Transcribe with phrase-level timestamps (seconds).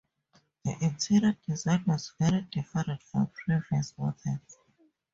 [0.65, 4.57] The interior design was very different from previous models.